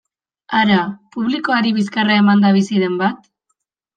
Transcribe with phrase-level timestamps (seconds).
[0.59, 0.77] Hara,
[1.15, 3.31] publikoari bizkarra emanda bizi den bat?